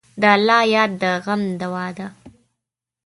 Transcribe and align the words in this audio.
د 0.21 0.23
الله 0.35 0.59
یاد 0.75 0.91
د 1.01 1.03
غم 1.25 1.41
دوا 1.61 1.87
ده. 1.97 2.07